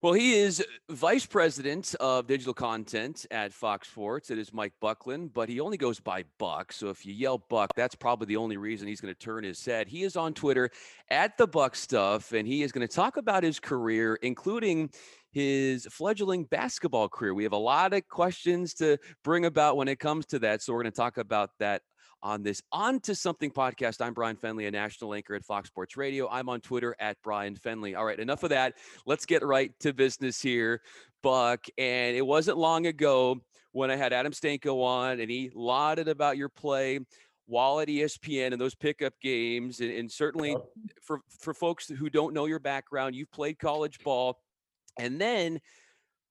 [0.00, 4.30] Well, he is uh, vice president of digital content at Fox Sports.
[4.30, 6.72] It is Mike Bucklin, but he only goes by Buck.
[6.72, 9.64] So if you yell Buck, that's probably the only reason he's going to turn his
[9.64, 9.88] head.
[9.88, 10.70] He is on Twitter
[11.10, 14.90] at the Buck Stuff, and he is going to talk about his career, including
[15.32, 17.34] his fledgling basketball career.
[17.34, 20.62] We have a lot of questions to bring about when it comes to that.
[20.62, 21.82] So we're going to talk about that
[22.22, 24.00] on this On to Something podcast.
[24.00, 26.28] I'm Bryan Fenley, a national anchor at Fox Sports Radio.
[26.28, 27.96] I'm on Twitter at Bryan Fenley.
[27.96, 28.74] All right, enough of that.
[29.06, 30.80] Let's get right to business here,
[31.22, 31.66] Buck.
[31.76, 33.40] And it wasn't long ago
[33.72, 37.00] when I had Adam Stanco on and he lauded about your play
[37.46, 39.80] while at ESPN and those pickup games.
[39.80, 40.56] And, and certainly
[41.02, 44.38] for, for folks who don't know your background, you've played college ball.
[44.98, 45.60] And then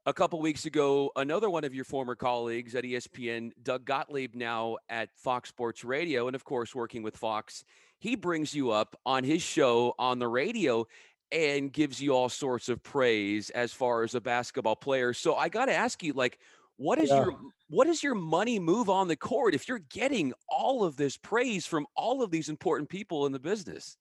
[0.08, 4.78] a couple weeks ago, another one of your former colleagues at ESPN, Doug Gottlieb, now
[4.88, 7.66] at Fox Sports Radio, and of course, working with Fox,
[8.00, 10.88] he brings you up on his show on the radio
[11.34, 15.12] and gives you all sorts of praise as far as a basketball player.
[15.12, 16.40] So I got to ask you, like,
[16.78, 17.26] what is yeah.
[17.26, 21.18] your what is your money move on the court if you're getting all of this
[21.18, 23.98] praise from all of these important people in the business?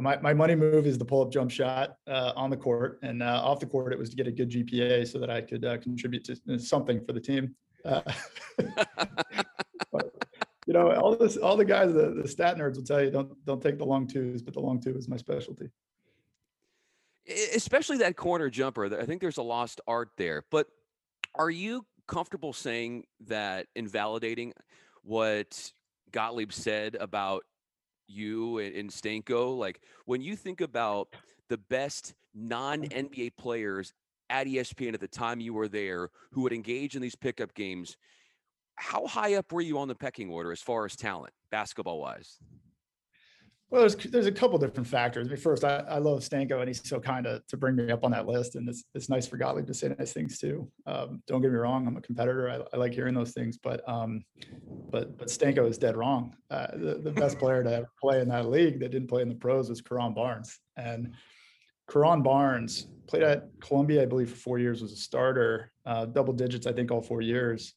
[0.00, 3.22] My, my money move is the pull up jump shot uh, on the court and
[3.22, 3.92] uh, off the court.
[3.92, 6.58] It was to get a good GPA so that I could uh, contribute to uh,
[6.58, 7.54] something for the team.
[7.84, 8.02] Uh,
[9.92, 10.12] but,
[10.66, 13.44] you know, all this, all the guys, the, the stat nerds will tell you don't
[13.44, 15.68] don't take the long twos, but the long two is my specialty.
[17.54, 18.86] Especially that corner jumper.
[18.98, 20.44] I think there's a lost art there.
[20.50, 20.66] But
[21.34, 24.52] are you comfortable saying that invalidating
[25.02, 25.72] what
[26.10, 27.44] Gottlieb said about
[28.10, 31.08] you and, Stanco, like when you think about
[31.48, 33.06] the best non mm-hmm.
[33.06, 33.92] NBA players
[34.28, 37.96] at ESPN at the time you were there who would engage in these pickup games,
[38.76, 42.38] how high up were you on the pecking order as far as talent, basketball wise?
[43.70, 45.28] Well, there's there's a couple different factors.
[45.28, 47.92] I mean, first, I, I love Stanco, and he's so kind of to bring me
[47.92, 50.68] up on that list, and it's it's nice for Gottlieb to say nice things too.
[50.86, 52.50] Um, don't get me wrong, I'm a competitor.
[52.50, 54.24] I, I like hearing those things, but um,
[54.90, 56.34] but but Stanco is dead wrong.
[56.50, 59.28] Uh, the, the best player to ever play in that league that didn't play in
[59.28, 61.12] the pros was Karan Barnes, and
[61.88, 64.82] Karan Barnes played at Columbia, I believe, for four years.
[64.82, 67.72] Was a starter, uh, double digits, I think, all four years.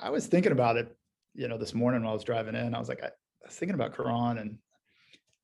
[0.00, 0.96] I was thinking about it,
[1.34, 2.72] you know, this morning when I was driving in.
[2.72, 3.10] I was like, I,
[3.46, 4.58] was thinking about Karan, and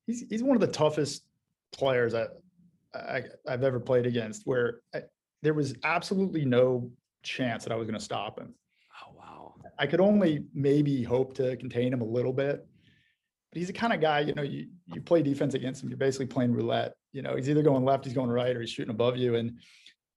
[0.05, 1.23] he's he's one of the toughest
[1.71, 2.27] players I,
[2.93, 4.43] I have ever played against.
[4.45, 5.03] Where I,
[5.41, 6.91] there was absolutely no
[7.23, 8.53] chance that I was going to stop him.
[9.03, 9.55] Oh wow!
[9.77, 12.65] I could only maybe hope to contain him a little bit,
[13.51, 15.89] but he's the kind of guy you know you you play defense against him.
[15.89, 16.93] You're basically playing roulette.
[17.11, 19.59] You know he's either going left, he's going right, or he's shooting above you, and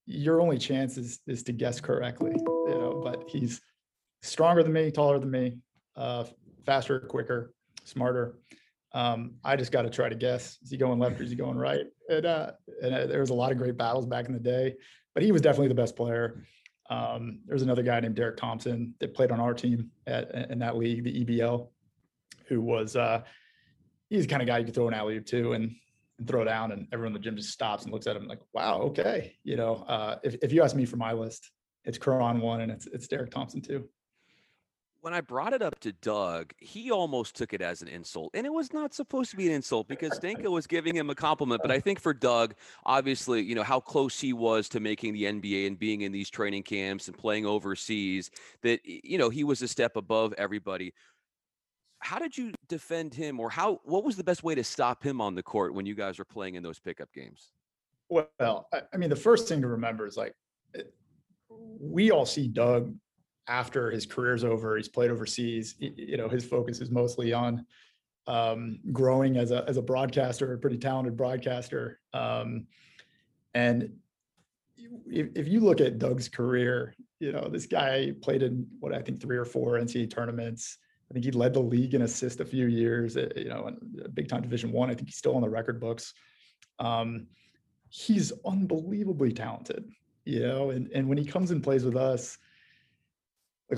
[0.07, 2.33] your only chance is is to guess correctly.
[2.37, 3.61] You know, but he's
[4.23, 5.57] stronger than me, taller than me,
[5.97, 6.25] uh,
[6.67, 7.55] faster, quicker
[7.91, 8.37] smarter.
[8.93, 11.37] Um, I just got to try to guess: is he going left or is he
[11.37, 11.87] going right?
[12.09, 12.53] And, uh,
[12.83, 14.75] and uh, there was a lot of great battles back in the day,
[15.15, 16.43] but he was definitely the best player.
[16.89, 20.59] Um, there was another guy named Derek Thompson that played on our team at in
[20.59, 21.69] that league, the EBL,
[22.47, 23.23] who was uh,
[24.09, 25.77] he's the kind of guy you could throw an alley to and,
[26.19, 28.41] and throw down, and everyone in the gym just stops and looks at him like,
[28.53, 31.53] "Wow, okay." You know, uh, if if you ask me for my list,
[31.85, 33.89] it's Karan one and it's it's Derek Thompson two
[35.03, 38.31] when I brought it up to Doug, he almost took it as an insult.
[38.35, 41.15] And it was not supposed to be an insult because Stanco was giving him a
[41.15, 41.63] compliment.
[41.63, 45.25] But I think for Doug, obviously, you know, how close he was to making the
[45.25, 48.31] NBA and being in these training camps and playing overseas,
[48.63, 50.93] that, you know, he was a step above everybody.
[52.01, 55.21] How did you defend him or how, what was the best way to stop him
[55.21, 57.53] on the court when you guys were playing in those pickup games?
[58.09, 60.35] Well, I mean, the first thing to remember is like,
[61.81, 62.95] we all see Doug
[63.51, 65.75] after his career's over, he's played overseas.
[65.79, 67.67] You know, his focus is mostly on
[68.27, 72.01] um, growing as a as a broadcaster, a pretty talented broadcaster.
[72.15, 72.67] Um,
[73.55, 73.91] and
[75.07, 79.03] if, if you look at Doug's career, you know, this guy played in what I
[79.03, 80.79] think three or four NCAA tournaments.
[81.11, 83.17] I think he led the league in assist a few years.
[83.17, 83.77] Eh, you know, in
[84.15, 84.89] big time Division One.
[84.89, 84.93] I.
[84.93, 86.15] I think he's still on the record books.
[86.79, 87.27] Um,
[87.89, 89.91] he's unbelievably talented.
[90.25, 92.39] You know, and and when he comes and plays with us,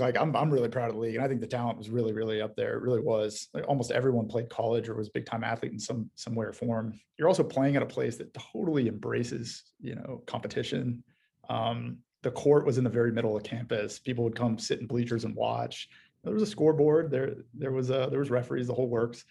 [0.01, 2.13] like I'm I'm really proud of the league, and I think the talent was really
[2.13, 2.77] really up there.
[2.77, 3.49] It really was.
[3.53, 6.53] Like almost everyone played college or was big time athlete in some some way or
[6.53, 6.99] form.
[7.19, 11.05] You're also playing at a place that totally embraces you know competition.
[11.51, 13.99] Um, the court was in the very middle of campus.
[13.99, 15.89] People would come sit in bleachers and watch.
[16.25, 17.11] There was a scoreboard.
[17.11, 18.69] There there was a there was referees.
[18.69, 19.25] The whole works.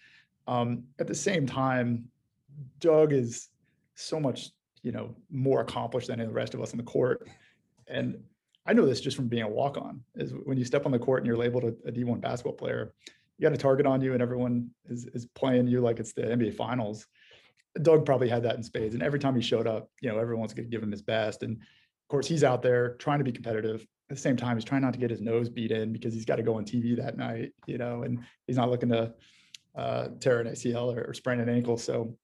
[0.46, 2.04] Um, at the same time,
[2.78, 3.48] Doug is
[3.94, 4.50] so much
[4.82, 7.28] you know more accomplished than the rest of us on the court,
[7.88, 8.22] and
[8.66, 10.98] I know this just from being a walk on is when you step on the
[10.98, 12.94] court and you're labeled a a D1 basketball player,
[13.38, 16.22] you got a target on you and everyone is, is playing you like it's the
[16.22, 17.06] NBA finals.
[17.80, 18.94] Doug probably had that in spades.
[18.94, 21.42] And every time he showed up, you know, everyone's going to give him his best.
[21.42, 23.86] And of course, he's out there trying to be competitive.
[24.10, 26.26] At the same time, he's trying not to get his nose beat in because he's
[26.26, 29.14] got to go on TV that night, you know, and he's not looking to
[29.74, 31.78] uh, tear an ACL or, or sprain an ankle.
[31.78, 32.16] So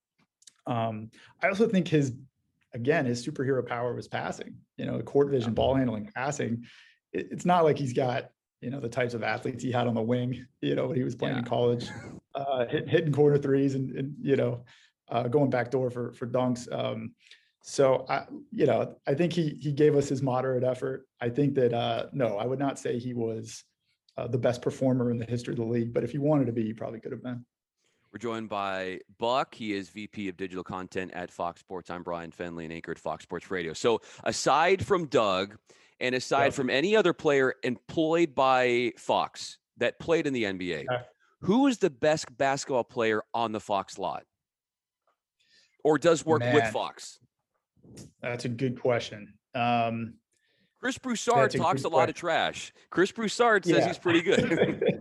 [0.67, 1.11] um,
[1.43, 2.13] I also think his,
[2.75, 6.65] again, his superhero power was passing, you know, court vision, ball handling, passing.
[7.13, 8.31] It, it's not like he's got,
[8.61, 11.03] you know, the types of athletes he had on the wing, you know, when he
[11.05, 11.41] was playing Yeah.
[11.41, 11.89] in college,
[12.35, 14.65] uh, hit, hitting corner threes and, and you know,
[15.11, 16.73] uh, going back door for, for dunks.
[16.73, 17.15] Um,
[17.63, 21.07] so I, you know, I think he, he gave us his moderate effort.
[21.21, 23.65] I think that, uh, no, I would not say he was
[24.17, 26.53] uh, the best performer in the history of the league, but if he wanted to
[26.53, 27.45] be, he probably could have been.
[28.13, 29.55] We're joined by Buck.
[29.55, 31.91] He is VP of Digital Content at Fox Sports.
[31.91, 33.75] I'm Bryan Fenley and anchor at Fox Sports Radio.
[33.75, 35.57] So, aside from Doug,
[36.01, 36.53] and aside Yep.
[36.55, 41.03] from any other player employed by Fox that played in the NBA, Okay.
[41.41, 44.25] who is the best basketball player on the Fox lot,
[45.85, 47.19] or does work with Fox?
[48.23, 49.35] That's a good question.
[49.55, 50.15] Um,
[50.81, 52.73] Chris Broussard That's a talks a lot of trash.
[52.91, 53.89] Chris Broussard says Yeah.
[53.89, 54.39] he's pretty good.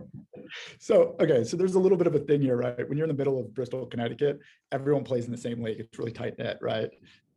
[0.78, 2.88] so okay, so there's a little bit of a thing here, right?
[2.88, 4.40] When you're in the middle of Bristol, Connecticut,
[4.72, 5.80] everyone plays in the same league.
[5.80, 6.90] It's really tight knit, right?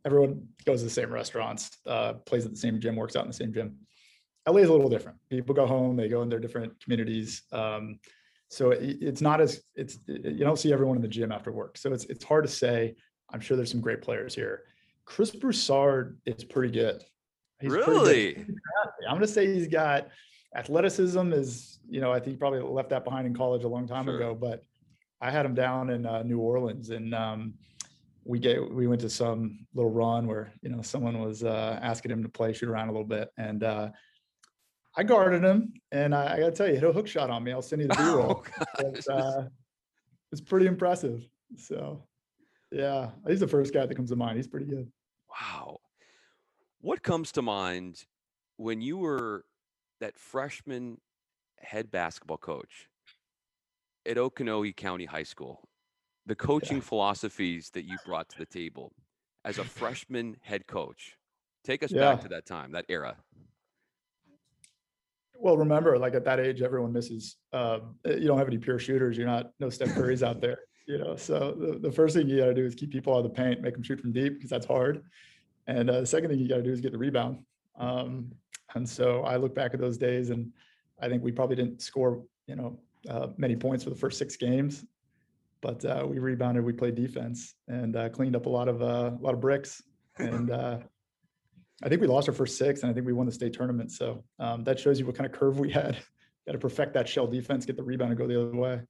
[0.04, 3.30] Everyone goes to the same restaurants, uh, plays at the same gym, works out in
[3.30, 3.76] the same gym.
[4.48, 5.18] LA is a little different.
[5.30, 7.42] People go home, they go in their different communities.
[7.52, 8.00] Um,
[8.48, 11.52] so it, it's not as it's it- you don't see everyone in the gym after
[11.52, 11.78] work.
[11.78, 12.94] So it's it's hard to say.
[13.32, 14.64] I'm sure there's some great players here.
[15.06, 17.02] Chris Broussard is pretty good.
[17.60, 17.98] He's pretty good.
[18.02, 18.46] really?
[19.08, 20.08] I'm gonna say he's got
[20.54, 23.86] athleticism is, you know, I think he probably left that behind in college a long
[23.86, 24.16] time Sure.
[24.16, 24.64] ago, but
[25.20, 27.54] I had him down in uh, New Orleans and um,
[28.24, 32.10] we get we went to some little run where, you know, someone was uh, asking
[32.12, 33.30] him to play shoot around a little bit.
[33.36, 33.90] And uh,
[34.96, 37.52] I guarded him and I, I gotta tell you, hit a hook shot on me.
[37.52, 38.44] I'll send you the Oh, B-roll.
[38.58, 38.66] God.
[38.96, 39.48] It's, uh,
[40.30, 41.26] it's pretty impressive.
[41.56, 42.04] So
[42.70, 44.36] yeah, he's the first guy that comes to mind.
[44.36, 44.90] He's pretty good.
[45.30, 45.78] Wow.
[46.80, 48.04] What comes to mind
[48.56, 49.44] when you were
[50.02, 50.98] that freshman
[51.60, 52.88] head basketball coach
[54.04, 55.68] at Oconee County High School?
[56.26, 58.92] The coaching philosophies that you brought to the table
[59.44, 61.16] as a freshman head coach.
[61.64, 63.16] Take us back to that time, that era.
[65.34, 67.36] Well, remember, like at that age, everyone misses.
[67.52, 69.16] Um, uh, you don't have any pure shooters.
[69.16, 70.58] You're not no Steph Curry's out there.
[70.86, 73.18] You know, so the, the first thing you got to do is keep people out
[73.18, 75.02] of the paint, make them shoot from deep because that's hard.
[75.68, 77.38] And uh, the second thing you got to do is get the rebound.
[77.78, 78.32] Um,
[78.74, 80.52] and so I look back at those days, and
[81.00, 82.78] I think we probably didn't score, you know,
[83.08, 84.84] uh, many points for the first six games,
[85.60, 89.12] but uh, we rebounded, we played defense, and uh, cleaned up a lot of uh,
[89.18, 89.82] a lot of bricks.
[90.18, 90.78] And uh,
[91.82, 93.90] I think we lost our first six, and I think we won the state tournament.
[93.92, 95.96] So um, that shows you what kind of curve we had.
[96.46, 98.80] Got to perfect that shell defense, get the rebound, and go the other way.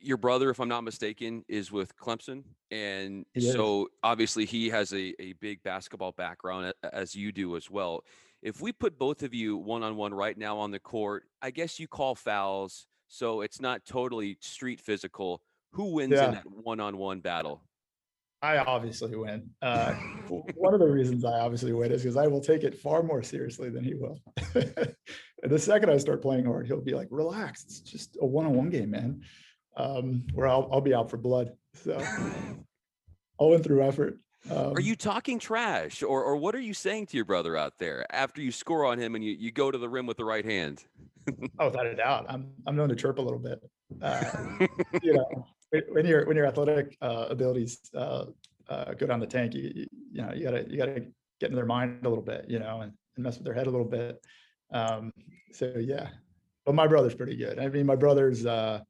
[0.00, 2.44] Your brother, if I'm not mistaken, is with Clemson.
[2.70, 8.04] And so obviously he has a, a big basketball background as you do as well.
[8.44, 11.50] If we put both of you one on one right now on the court, I
[11.50, 12.86] guess you call fouls.
[13.08, 15.40] So it's not totally street physical.
[15.72, 16.26] Who wins Yeah.
[16.28, 17.62] in that one on one battle?
[18.42, 19.48] I obviously win.
[19.62, 19.94] Uh,
[20.28, 23.22] one of the reasons I obviously win is because I will take it far more
[23.22, 24.20] seriously than he will.
[24.52, 28.90] the second I start playing hard, he'll be like, "Relax, it's just a one-on-one game,
[28.90, 29.22] man."
[29.78, 31.52] Um, where I'll I'll be out for blood.
[31.72, 31.98] So
[33.38, 34.18] all in through effort.
[34.50, 37.78] Um, Are you talking trash or, or what are you saying to your brother out
[37.78, 40.24] there after you score on him and you, you go to the rim with the
[40.24, 40.84] right hand?
[41.58, 42.26] Oh, without a doubt.
[42.28, 43.58] I'm I'm known to chirp a little bit.
[44.02, 44.66] Uh,
[45.02, 45.46] you know,
[45.88, 48.26] when- your when your athletic uh, abilities uh,
[48.68, 51.06] uh, go down the tank, you, you you know you gotta you gotta
[51.40, 53.66] get in their mind a little bit, you know, and, and mess with their head
[53.66, 54.22] a little bit.
[54.70, 55.14] Um,
[55.52, 56.08] so yeah,
[56.66, 57.58] but my brother's pretty good.
[57.58, 58.80] I mean, my brother's uh,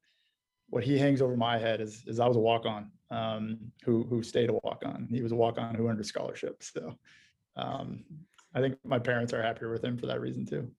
[0.70, 4.04] what he hangs over my head is is I was a walk on um, who
[4.04, 5.08] who stayed a walk on.
[5.10, 6.62] He was a walk on who earned a scholarship.
[6.62, 6.96] So
[7.56, 8.04] um,
[8.54, 10.70] I think my parents are happier with him for that reason too.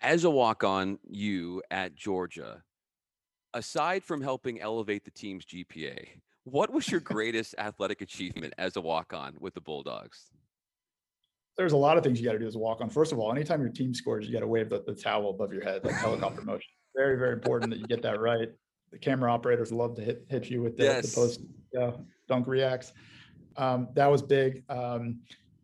[0.00, 2.62] as a walk on you at Georgia,
[3.54, 6.08] aside from helping elevate the team's GPA,
[6.44, 10.30] what was your greatest athletic achievement as a walk on with the Bulldogs?
[11.58, 12.88] there's a lot of things you got to do as a walk on.
[12.88, 15.52] First of all, anytime your team scores, you got to wave the, the towel above
[15.52, 16.70] your head, like helicopter motion.
[16.96, 18.48] Very, very important that you get that right.
[18.90, 21.10] The camera operators love to hit hit you with the, Yes.
[21.10, 21.40] the post
[21.78, 21.92] uh,
[22.28, 22.92] dunk reacts.
[23.56, 24.62] Um, that was big.
[24.68, 25.20] Um,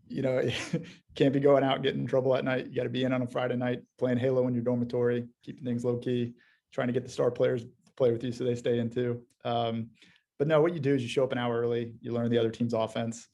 [0.09, 0.49] you know,
[1.14, 2.66] can't be going out getting in trouble at night.
[2.69, 5.64] You got to be in on a Friday night playing Halo in your dormitory, keeping
[5.64, 6.35] things low key,
[6.73, 9.23] trying to get the star players to play with you so they stay in too.
[9.45, 9.90] Um,
[10.38, 12.38] but no, what you do is you show up an hour early, you learn the
[12.38, 13.28] other team's offense,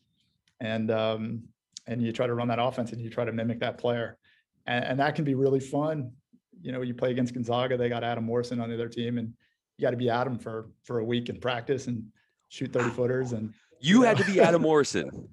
[0.60, 1.42] and um,
[1.86, 4.18] and you try to run that offense and you try to mimic that player.
[4.66, 6.12] And, and that can be really fun.
[6.60, 9.32] You know, you play against Gonzaga, they got Adam Morrison on the other team, and
[9.80, 11.86] you got to be Adam for for a week in practice.
[11.86, 12.04] And
[12.50, 15.28] shoot 30 footers and you had to be Adam Morrison.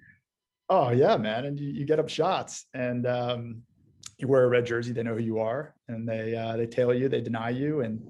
[0.70, 1.46] Oh yeah, man.
[1.46, 3.64] And you, you get up shots and um,
[4.18, 6.94] you wear a red jersey, they know who you are and they uh, they tail
[6.94, 7.82] you, they deny you.
[7.82, 8.02] And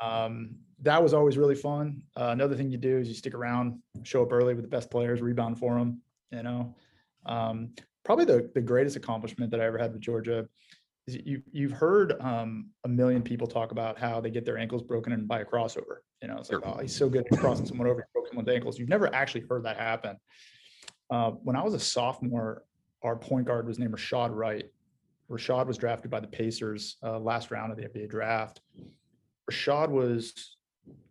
[0.00, 2.02] um, that was always really fun.
[2.16, 4.90] Uh, another thing you do is you stick around, show up early with the best
[4.90, 6.74] players, rebound for them, you know.
[7.24, 7.70] Um,
[8.04, 10.46] probably the, the greatest accomplishment that I ever had with Georgia
[11.06, 15.12] you you've heard um, a million people talk about how they get their ankles broken
[15.12, 15.98] and by a crossover.
[16.20, 18.78] You know, it's like, oh, he's so good at crossing someone over, broke someone's ankles.
[18.78, 20.16] You've never actually heard that happen.
[21.10, 22.62] Uh, when I was a sophomore,
[23.02, 24.66] our point guard was named Rashad Wright.
[25.28, 28.60] Rashad was drafted by the Pacers uh, last round of the NBA draft.
[29.50, 30.56] Rashad was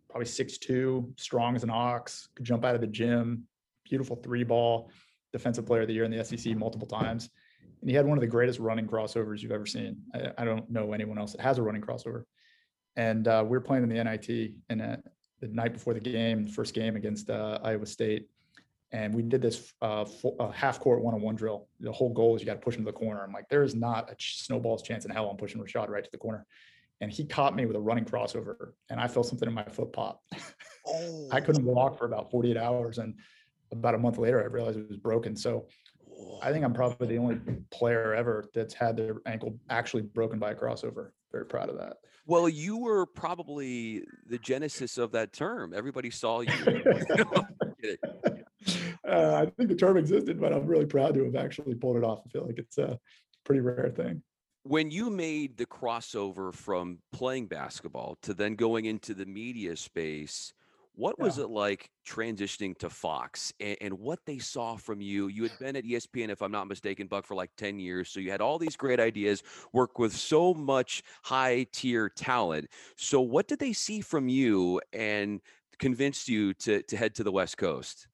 [0.08, 3.44] probably 6'2, strong as an ox, could jump out of the gym,
[3.84, 4.90] beautiful three ball,
[5.32, 7.30] defensive player of the year in the SEC multiple times.
[7.82, 9.98] And he had one of the greatest running crossovers you've ever seen.
[10.14, 12.24] I, I don't know anyone else that has a running crossover.
[12.96, 14.96] And uh, we were playing in the NIT and uh,
[15.40, 18.28] the night before the game, first game against uh, Iowa State
[18.92, 21.66] and we did this uh, full, uh, half court one on one drill.
[21.80, 23.24] The whole goal is you got to push him to the corner.
[23.24, 26.10] I'm like, there is not a snowball's chance in hell I'm pushing Rashad right to
[26.10, 26.46] the corner.
[27.00, 29.92] And he caught me with a running crossover, and I felt something in my foot
[29.92, 30.22] pop.
[30.86, 31.28] Oh.
[31.32, 33.14] I couldn't walk for about 48 hours, and
[33.72, 35.34] about a month later, I realized it was broken.
[35.34, 35.66] So
[36.42, 37.38] I think I'm probably the only
[37.70, 41.10] player ever that's had their ankle actually broken by a crossover.
[41.30, 41.96] Very proud of that.
[42.26, 45.72] Well, you were probably the genesis of that term.
[45.74, 46.52] Everybody saw you.
[49.08, 52.04] uh, I think the term existed, but I'm really proud to have actually pulled it
[52.04, 52.20] off.
[52.26, 52.98] I feel like it's a
[53.44, 54.22] pretty rare thing.
[54.64, 60.54] When you made the crossover from playing basketball to then going into the media space,
[60.94, 65.28] what was it like transitioning to Fox and, and, what they saw from you?
[65.28, 68.10] You had been at ESPN, if I'm not mistaken, Buck, for like 10 years.
[68.10, 72.68] So you had all these great ideas, work with so much high tier talent.
[72.96, 75.40] So what did they see from you and
[75.78, 78.06] convinced you to, to head to the West Coast?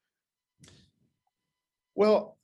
[1.95, 2.39] Well,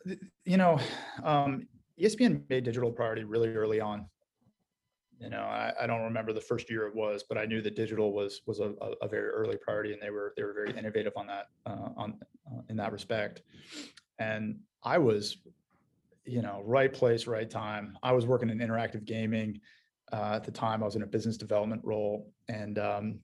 [0.44, 0.80] you know,
[1.22, 1.68] um,
[2.00, 4.06] ESPN made digital priority really early on.
[5.20, 7.76] You know, I, I, don't remember the first year it was, but I knew that
[7.76, 11.12] digital was was a, a very early priority, and they were they were very innovative
[11.16, 13.42] on that uh, on uh, in that respect.
[14.18, 15.38] And I was,
[16.24, 17.96] you know, right place, right time.
[18.02, 19.60] I was working in interactive gaming
[20.12, 20.82] uh, at the time.
[20.82, 23.20] I was in a business development role, and um,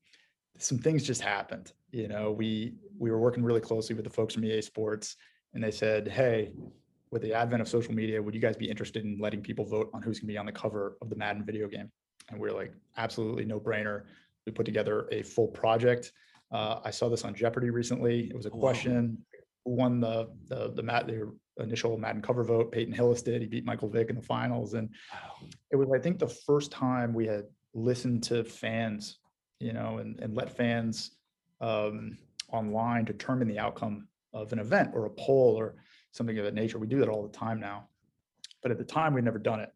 [0.59, 1.73] some things just happened.
[1.91, 5.17] You know, we we were working really closely with the folks from EA Sports
[5.55, 6.53] and they said, "Hey,
[7.11, 9.91] with the advent of social media, would you guys be interested in letting people vote
[9.93, 11.91] on who's going to be on the cover of the Madden video game?"
[12.31, 14.05] And we are like, "Absolutely, no brainer."
[14.47, 16.13] We put together a full project.
[16.53, 18.29] Uh, I saw this on Jeopardy recently.
[18.31, 19.19] It was a question:
[19.65, 22.73] Who won the the the, Matt, the initial Madden cover vote?
[22.73, 23.43] Peyton Hillis did.
[23.43, 24.89] He beat Michael Vick in the finals, and
[25.71, 29.19] it was, I think, the first time we had listened to fans,
[29.59, 31.17] you know, and and let fans
[31.61, 32.17] um,
[32.53, 35.77] online determine the outcome of an event or a poll or
[36.13, 36.79] something of that nature.
[36.79, 37.87] We do that all the time now.
[38.63, 39.73] But at the time, we'd never done it.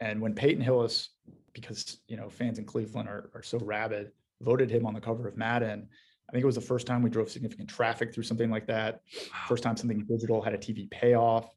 [0.00, 1.10] And when Peyton Hillis,
[1.52, 5.28] because you know fans in Cleveland are, are so rabid, voted him on the cover
[5.28, 5.88] of Madden,
[6.28, 9.02] I think it was the first time we drove significant traffic through something like that.
[9.48, 11.54] First time something digital had a TV payoff.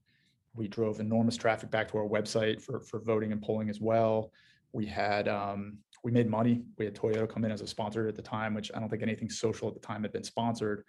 [0.56, 4.32] We drove enormous traffic back to our website for for voting and polling as well.
[4.72, 6.64] We had um, we made money.
[6.78, 9.04] We had Toyota come in as a sponsor at the time, which I don't think
[9.04, 10.84] anything social at the time had been sponsored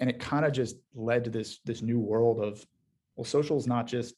[0.00, 2.64] and it kind of just led to this this new world of
[3.16, 4.14] well social is not just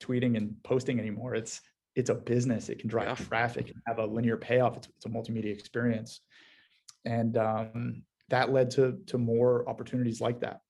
[0.00, 1.34] tweeting and posting anymore.
[1.34, 1.60] It's
[1.94, 2.68] it's a business.
[2.68, 3.26] It can drive yeah.
[3.26, 4.76] traffic and have a linear payoff.
[4.76, 6.20] It's, it's a multimedia experience.
[7.04, 10.60] And um, that led to to more opportunities like that.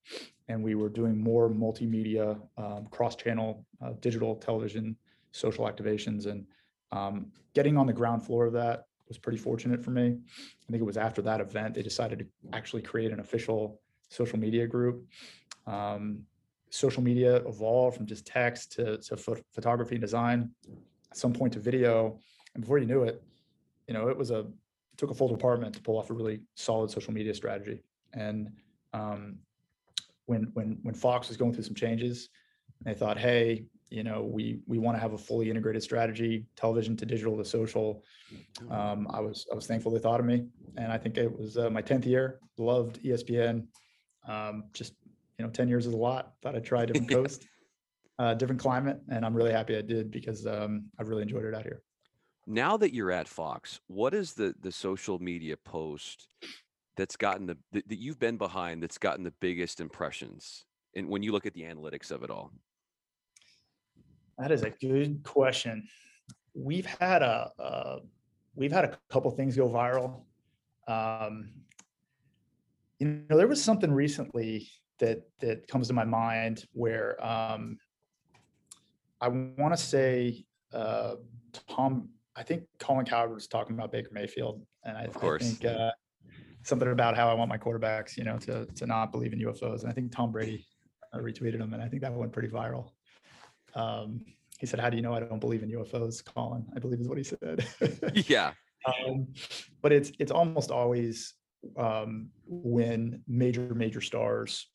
[0.49, 4.97] And we were doing more multimedia um, cross-channel uh, digital television
[5.33, 6.27] social activations.
[6.27, 6.47] And
[6.93, 10.17] um, getting on the ground floor of that was pretty fortunate for me.
[10.29, 13.81] I think it was after that event they decided to actually create an official
[14.15, 15.05] social media group.
[15.67, 16.21] Um,
[16.71, 19.17] social media evolved from just text to, to
[19.53, 20.51] photography and design,
[21.11, 22.19] at some point to video.
[22.55, 23.23] And before you knew it,
[23.87, 26.41] you know, it was a, it took a full department to pull off a really
[26.55, 27.83] solid social media strategy.
[28.13, 28.51] And
[28.93, 29.39] um,
[30.27, 32.29] when, when, when Fox was going through some changes,
[32.83, 36.97] they thought, hey, you know, we we want to have a fully integrated strategy, television
[36.97, 38.03] to digital to social.
[38.69, 41.57] Um, I was I was thankful they thought of me, and I think it was
[41.57, 42.41] uh, my tenth year.
[42.59, 43.67] Loved ESPN,
[44.27, 44.95] um, just
[45.39, 46.35] you know, 10 years is a lot.
[46.43, 47.47] Thought I'd try a different coast,
[48.19, 51.55] uh, different climate, and I'm really happy I did because um, I've really enjoyed it
[51.55, 51.83] out here.
[52.47, 56.29] Now that you're at Fox, what is the the social media post
[56.97, 60.65] that's gotten the that you've been behind that's gotten the biggest impressions?
[60.95, 62.53] And when you look at the analytics of it all,
[64.39, 65.89] that is a good question.
[66.55, 67.99] We've had a uh,
[68.55, 70.23] we've had a couple things go viral.
[70.87, 71.49] Um,
[73.05, 74.69] you know, there was something recently
[74.99, 77.79] that that comes to my mind where um,
[79.21, 81.17] I want to say uh,
[81.69, 82.09] Tom.
[82.37, 85.43] I think Colin Cowherd was talking about Baker Mayfield, and I, Of course.
[85.43, 85.91] I think uh,
[86.63, 89.83] something about how I want my quarterbacks, you know, to to not believe in UFOs.
[89.83, 90.67] And I think Tom Brady
[91.13, 92.91] uh, retweeted him, and I think that went pretty viral.
[93.75, 94.25] Um,
[94.59, 97.09] he said, "How do you know I don't believe in UFOs, Colin?" I believe is
[97.09, 97.67] what he said.
[98.29, 98.53] Yeah.
[99.07, 99.29] um,
[99.83, 101.35] but it's it's almost always
[101.77, 104.69] um, when major major stars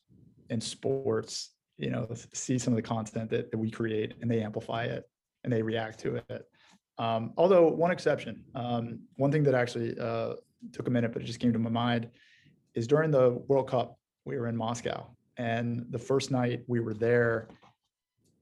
[0.49, 4.41] in sports you know see some of the content that, that we create and they
[4.41, 5.09] amplify it
[5.43, 6.45] and they react to it
[6.97, 10.33] um, although one exception um, one thing that actually uh,
[10.71, 12.09] took a minute but it just came to my mind
[12.75, 15.05] is during the world cup we were in moscow
[15.37, 17.47] and the first night we were there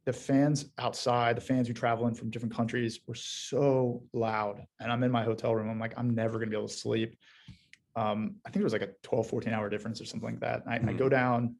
[0.08, 4.66] the fans outside, the fans who travel in from different countries were so loud.
[4.80, 5.70] And I'm in my hotel room.
[5.70, 7.20] I'm like, I'm never going to be able to sleep.
[7.98, 10.64] Um, I think it was like a 12, 14 hour difference or something like that.
[10.68, 10.98] I, I Mhm.
[10.98, 11.56] go down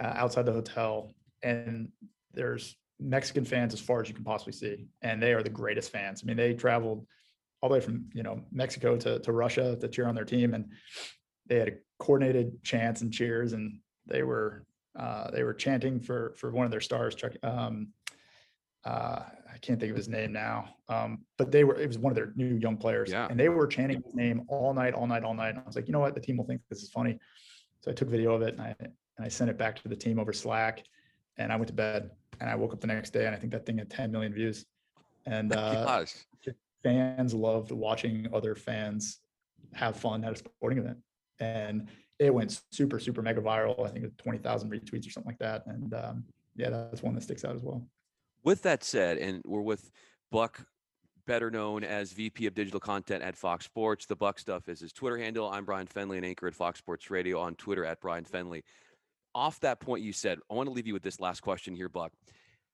[0.00, 1.90] uh, outside the hotel and
[2.32, 4.86] there's Mexican fans as far as you can possibly see.
[5.02, 6.22] And they are the greatest fans.
[6.22, 7.06] I mean, they traveled
[7.60, 10.54] all the way from, you know, Mexico to, to Russia to cheer on their team.
[10.54, 10.70] And
[11.46, 16.34] they had a coordinated chants and cheers and they were uh, they were chanting for
[16.36, 17.32] for one of their stars, Chuck.
[17.42, 17.88] Um,
[18.84, 21.76] uh, I can't think of his name now, um, but they were.
[21.80, 23.28] It was one of their new young players, Yeah.
[23.30, 25.50] and they were chanting his name all night, all night, all night.
[25.50, 27.18] And I was like, you know what, the team will think this is funny.
[27.80, 29.96] So I took video of it and I and I sent it back to the
[29.96, 30.84] team over Slack,
[31.38, 32.10] and I went to bed.
[32.40, 34.32] And I woke up the next day and I think that thing had 10 million
[34.32, 34.64] views.
[35.26, 36.04] And uh,
[36.82, 39.18] fans loved watching other fans
[39.74, 40.98] have fun at a sporting event.
[41.38, 41.88] And
[42.18, 43.86] it went super, super mega viral.
[43.86, 45.66] I think it was 20,000 retweets or something like that.
[45.66, 46.24] And um,
[46.56, 47.86] yeah, that's one that sticks out as well.
[48.44, 49.90] With that said, and we're with
[50.32, 50.64] Buck,
[51.26, 54.06] better known as VP of Digital Content at Fox Sports.
[54.06, 55.48] The Buck stuff is his Twitter handle.
[55.48, 58.62] I'm Bryan Fenley, an anchor at Fox Sports Radio on Twitter at Bryan Fenley.
[59.34, 61.88] Off that point you said, I want to leave you with this last question here,
[61.88, 62.12] Buck.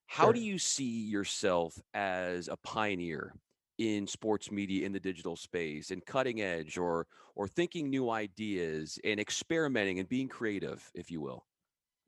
[0.06, 0.32] How Sure.
[0.32, 3.34] do you see yourself as a pioneer
[3.76, 8.98] in sports media in the digital space and cutting edge or or thinking new ideas
[9.04, 11.46] and experimenting and being creative, if you will?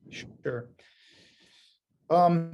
[0.09, 0.67] Sure.
[2.09, 2.51] Um,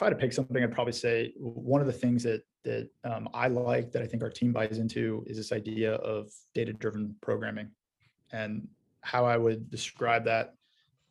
[0.00, 2.88] if I had to pick something, I'd probably say one of the things that that
[3.04, 7.16] um, I like that I think our team buys into is this idea of data-driven
[7.20, 7.68] programming,
[8.32, 8.66] and
[9.02, 10.54] how I would describe that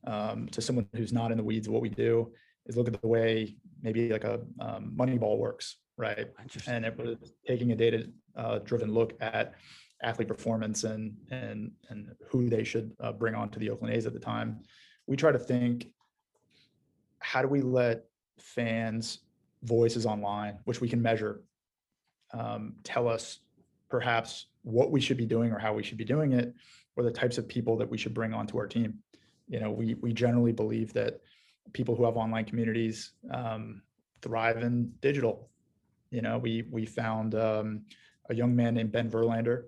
[0.08, 2.32] um, to someone who's not in the weeds of what we do
[2.65, 6.25] is look at the way maybe like a um, Moneyball works, right?
[6.67, 9.54] And it was taking a data uh, driven look at
[10.02, 14.08] athlete performance and and and who they should uh, bring on to the Oakland A's
[14.08, 14.62] at the time.
[15.06, 15.89] We try to think,
[17.19, 18.08] how do we let
[18.41, 19.19] fans'
[19.63, 21.41] voices online, which we can measure,
[22.34, 23.39] um, tell us
[23.89, 26.54] perhaps what we should be doing or how we should be doing it,
[26.95, 28.99] or the types of people that we should bring onto our team.
[29.47, 31.21] You know, we we generally believe that
[31.73, 33.82] people who have online communities um,
[34.21, 35.49] thrive in digital
[36.12, 37.82] you know, we we found um,
[38.30, 39.65] a young man named Ben Verlander,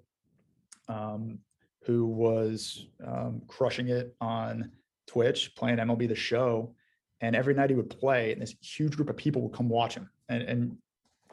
[0.87, 1.39] um,
[1.83, 4.71] who was um, crushing it on
[5.07, 6.73] Twitch, playing MLB The Show,
[7.21, 9.93] and every night he would play, and this huge group of people would come watch
[9.95, 10.09] him.
[10.29, 10.77] And, and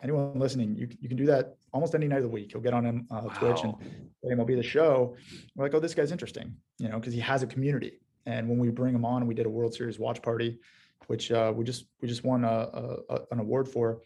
[0.03, 2.53] anyone listening, you you can do that almost any night of the week.
[2.53, 3.81] He'll get on um, uh, Twitch and Wow.
[4.23, 5.17] play MLB The Show.
[5.55, 8.01] We're like, oh, this guy's interesting, you know, because he has a community.
[8.27, 10.59] And when we bring him on, we did a World Series watch party,
[11.07, 14.03] which uh, we just we just won a, a, a- an award for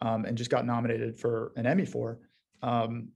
[0.00, 2.18] um, and just got nominated for an Emmy for.
[2.62, 3.08] Um,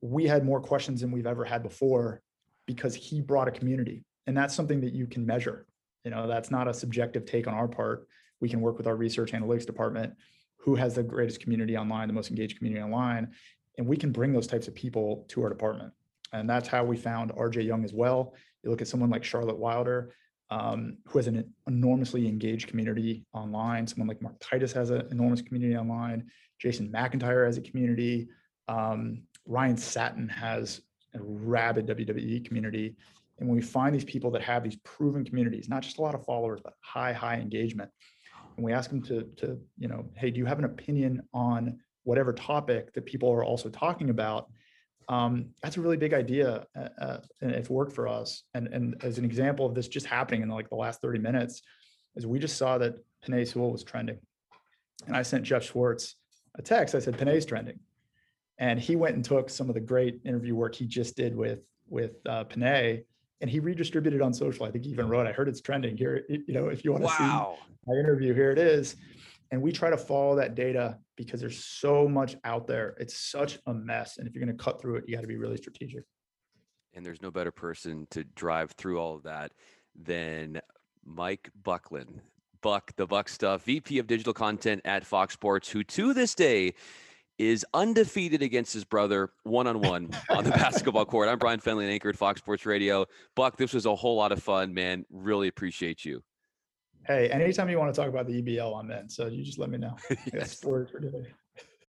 [0.00, 2.22] we had more questions than we've ever had before
[2.66, 5.66] because he brought a community, and that's something that you can measure.
[6.08, 8.08] You know, that's not a subjective take on our part.
[8.40, 10.14] We can work with our research analytics department,
[10.56, 13.32] who has the greatest community online, the most engaged community online,
[13.76, 15.92] and we can bring those types of people to our department.
[16.32, 18.32] And that's how we found RJ Young as well.
[18.62, 20.14] You look at someone like Charlotte Wilder,
[20.48, 23.86] um, who has an enormously engaged community online.
[23.86, 26.30] Someone like Mark Titus has an enormous community online.
[26.58, 28.28] Jason McIntyre has a community.
[28.66, 30.80] Um, Ryan Satin has
[31.14, 32.96] a rabid WWE community.
[33.38, 36.14] And when we find these people that have these proven communities, not just a lot
[36.14, 37.90] of followers, but high, high engagement,
[38.56, 41.78] and we ask them to, to, you know, hey, do you have an opinion on
[42.02, 44.50] whatever topic that people are also talking about?
[45.08, 48.42] Um, that's a really big idea, uh, uh, and it's worked for us.
[48.54, 51.62] And and as an example of this just happening in like the last 30 minutes,
[52.16, 52.96] is we just saw that
[53.26, 54.18] Penei Sewell was trending,
[55.06, 56.16] and I sent Jeff Schwartz
[56.56, 56.94] a text.
[56.94, 57.78] I said Penei's trending,
[58.58, 61.60] and he went and took some of the great interview work he just did with
[61.88, 63.04] with uh, Penei,
[63.40, 64.66] and he redistributed on social.
[64.66, 66.24] I think he even wrote, "I heard it's trending here.
[66.28, 67.24] You know, if you want to see
[67.86, 68.96] my interview, here it is."
[69.50, 72.94] And we try to follow that data because there's so much out there.
[72.98, 75.26] It's such a mess, and if you're going to cut through it, you got to
[75.28, 76.04] be really strategic.
[76.94, 79.52] and there's no better person to drive through all of that
[79.94, 80.60] than
[81.04, 82.20] Mike Bucklin.
[82.60, 86.74] Buck, the Buck stuff, VP of digital content at Fox Sports, who to this day
[87.38, 91.28] is undefeated against his brother one on one on the basketball court.
[91.28, 93.06] I'm Bryan Fenley, anchor at Fox Sports Radio.
[93.34, 95.04] Buck, this was a whole lot of fun, man.
[95.10, 96.22] Really appreciate you.
[97.06, 99.08] Hey, anytime you want to talk about the EBL, I'm in.
[99.08, 99.96] So you just let me know.
[100.32, 100.58] yes.
[100.58, 101.32] Sports for today.